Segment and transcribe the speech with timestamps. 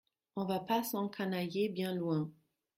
[0.35, 2.31] On va pas s’encanailler bien loin.